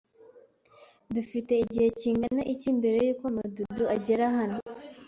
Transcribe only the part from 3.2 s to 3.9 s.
Madudu